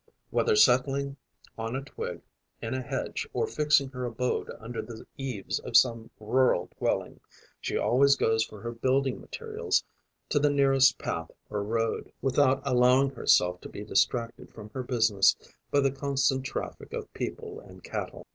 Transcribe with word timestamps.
Whether 0.31 0.55
settling 0.55 1.17
on 1.59 1.75
a 1.75 1.83
twig 1.83 2.21
in 2.59 2.73
a 2.73 2.81
hedge 2.81 3.27
or 3.33 3.45
fixing 3.45 3.89
her 3.89 4.03
abode 4.03 4.49
under 4.59 4.81
the 4.81 5.05
eaves 5.15 5.59
of 5.59 5.77
some 5.77 6.09
rural 6.19 6.71
dwelling, 6.79 7.19
she 7.59 7.77
always 7.77 8.15
goes 8.15 8.43
for 8.43 8.61
her 8.61 8.71
building 8.71 9.21
materials 9.21 9.83
to 10.29 10.39
the 10.39 10.49
nearest 10.49 10.97
path 10.97 11.29
or 11.51 11.61
road, 11.63 12.11
without 12.19 12.63
allowing 12.65 13.11
herself 13.11 13.61
to 13.61 13.69
be 13.69 13.83
distracted 13.85 14.51
from 14.51 14.71
her 14.71 14.81
business 14.81 15.35
by 15.69 15.81
the 15.81 15.91
constant 15.91 16.43
traffic 16.45 16.93
of 16.93 17.13
people 17.13 17.59
and 17.59 17.83
cattle. 17.83 18.25